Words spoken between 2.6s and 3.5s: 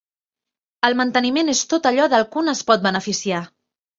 pot beneficiar.